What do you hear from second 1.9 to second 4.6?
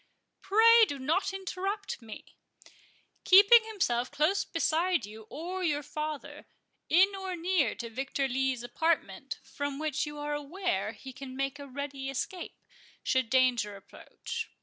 me—Keeping himself close